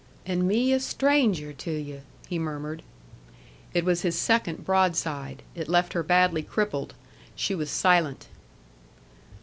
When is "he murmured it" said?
2.27-3.85